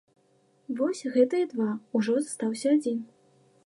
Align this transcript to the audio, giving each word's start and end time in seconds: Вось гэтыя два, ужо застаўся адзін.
Вось 0.79 1.03
гэтыя 1.17 1.51
два, 1.53 1.69
ужо 2.01 2.19
застаўся 2.19 2.67
адзін. 2.79 2.99